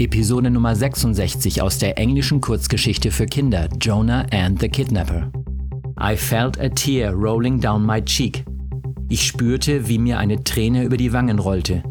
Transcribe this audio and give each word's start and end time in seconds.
Episode 0.00 0.48
Nummer 0.48 0.76
66 0.76 1.60
aus 1.60 1.78
der 1.78 1.98
englischen 1.98 2.40
Kurzgeschichte 2.40 3.10
für 3.10 3.26
Kinder 3.26 3.68
Jonah 3.80 4.26
and 4.30 4.60
the 4.60 4.68
Kidnapper. 4.68 5.32
I 6.00 6.14
felt 6.16 6.56
a 6.60 6.68
tear 6.68 7.12
rolling 7.12 7.60
down 7.60 7.84
my 7.84 8.00
cheek. 8.00 8.44
Ich 9.08 9.26
spürte, 9.26 9.88
wie 9.88 9.98
mir 9.98 10.18
eine 10.18 10.44
Träne 10.44 10.84
über 10.84 10.96
die 10.96 11.12
Wangen 11.12 11.40
rollte. 11.40 11.82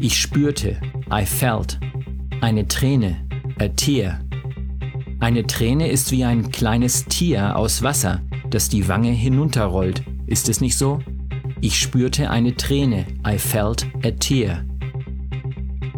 Ich 0.00 0.18
spürte, 0.18 0.80
I 1.12 1.24
felt, 1.24 1.78
eine 2.40 2.66
Träne, 2.66 3.18
a 3.60 3.68
tear. 3.68 4.18
Eine 5.20 5.46
Träne 5.46 5.88
ist 5.88 6.10
wie 6.10 6.24
ein 6.24 6.50
kleines 6.50 7.04
Tier 7.04 7.56
aus 7.56 7.84
Wasser, 7.84 8.20
das 8.50 8.68
die 8.68 8.88
Wange 8.88 9.12
hinunterrollt. 9.12 10.02
Ist 10.26 10.48
es 10.48 10.60
nicht 10.60 10.76
so? 10.76 10.98
Ich 11.60 11.78
spürte 11.78 12.30
eine 12.30 12.56
Träne, 12.56 13.06
I 13.24 13.38
felt 13.38 13.86
a 14.04 14.10
tear. 14.10 14.64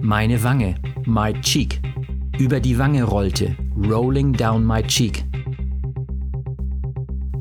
Meine 0.02 0.42
Wange, 0.42 0.74
my 1.04 1.32
cheek, 1.42 1.80
über 2.38 2.58
die 2.58 2.78
Wange 2.78 3.04
rollte, 3.04 3.54
rolling 3.88 4.32
down 4.32 4.64
my 4.64 4.82
cheek. 4.82 5.24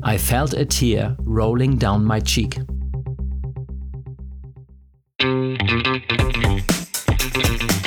I 0.04 0.18
felt 0.18 0.54
a 0.54 0.64
tear 0.64 1.16
rolling 1.26 1.78
down 1.78 2.04
my 2.04 2.20
cheek. 2.20 2.60